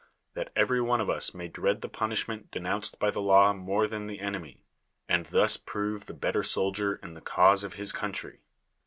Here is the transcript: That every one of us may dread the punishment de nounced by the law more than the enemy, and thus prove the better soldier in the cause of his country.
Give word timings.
That 0.33 0.51
every 0.55 0.81
one 0.81 0.99
of 0.99 1.11
us 1.11 1.35
may 1.35 1.47
dread 1.47 1.81
the 1.81 1.87
punishment 1.87 2.49
de 2.49 2.59
nounced 2.59 2.97
by 2.97 3.11
the 3.11 3.21
law 3.21 3.53
more 3.53 3.85
than 3.85 4.07
the 4.07 4.19
enemy, 4.19 4.63
and 5.07 5.27
thus 5.27 5.57
prove 5.57 6.07
the 6.07 6.15
better 6.15 6.41
soldier 6.41 6.95
in 7.03 7.13
the 7.13 7.21
cause 7.21 7.63
of 7.63 7.75
his 7.75 7.91
country. 7.91 8.41